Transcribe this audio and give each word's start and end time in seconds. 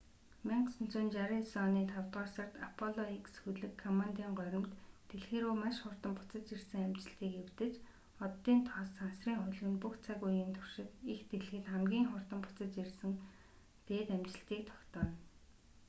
1969 0.49 1.57
оны 1.65 1.81
тавдугаар 1.93 2.29
сард 2.35 2.53
аполло 2.67 3.03
x 3.23 3.25
хөлөг 3.43 3.73
коммандын 3.83 4.31
горимд 4.39 4.69
дэлхий 5.09 5.39
рүү 5.43 5.55
маш 5.63 5.75
хурдан 5.81 6.13
буцаж 6.15 6.45
ирсэн 6.55 6.81
амжилтыг 6.87 7.33
эвдэж 7.41 7.73
оддын 8.25 8.59
тоос 8.69 8.89
сансрын 8.97 9.37
хөлөг 9.41 9.69
нь 9.71 9.81
бүх 9.83 9.95
цаг 10.05 10.19
үеийн 10.27 10.51
туршид 10.55 10.89
эх 11.13 11.21
дэлхийд 11.31 11.65
хамгийн 11.71 12.07
хурдан 12.09 12.39
буцаж 12.43 12.71
ирсэн 12.83 13.11
дээд 13.87 14.07
амжилтыг 14.15 14.61
тогтооно 14.69 15.13